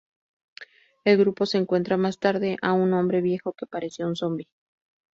[1.05, 4.47] El grupo se encuentra más tarde a un hombre viejo que parecía un zombi.